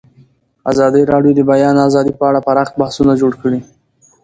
ازادي 0.71 1.01
راډیو 1.11 1.33
د 1.35 1.37
د 1.45 1.47
بیان 1.51 1.75
آزادي 1.87 2.13
په 2.19 2.23
اړه 2.29 2.39
پراخ 2.47 2.69
بحثونه 2.79 3.13
جوړ 3.21 3.33
کړي. 3.41 3.59